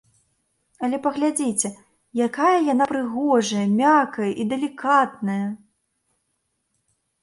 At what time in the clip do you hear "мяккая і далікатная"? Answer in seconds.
3.79-5.43